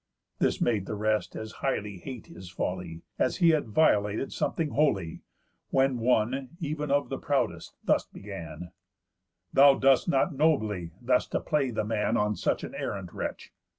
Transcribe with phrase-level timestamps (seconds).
[0.39, 5.21] This made the rest as highly hate his folly, As he had violated something holy.
[5.69, 8.71] When one, ev'n of the proudest, thus began:
[9.53, 13.53] "Thou dost not nobly, thus to play the man On such an errant wretch.